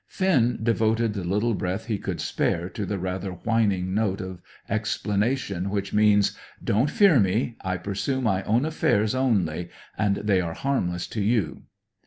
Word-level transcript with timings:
Finn 0.07 0.57
devoted 0.63 1.13
the 1.13 1.23
little 1.23 1.53
breath 1.53 1.85
he 1.85 1.99
could 1.99 2.19
spare 2.19 2.69
to 2.69 2.87
the 2.87 2.97
rather 2.97 3.33
whining 3.33 3.93
note 3.93 4.19
of 4.19 4.41
explanation 4.67 5.69
which 5.69 5.93
means: 5.93 6.35
"Don't 6.63 6.89
fear 6.89 7.19
me! 7.19 7.55
I 7.63 7.77
pursue 7.77 8.19
my 8.19 8.41
own 8.45 8.65
affairs 8.65 9.13
only, 9.13 9.69
and 9.95 10.15
they 10.15 10.41
are 10.41 10.55
harmless 10.55 11.05
for 11.05 11.19
you!" 11.19 11.65